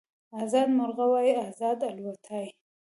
ازاد 0.41 0.69
مرغه 0.77 1.05
وای 1.11 1.29
ازاد 1.47 1.79
الوتای 1.91 2.47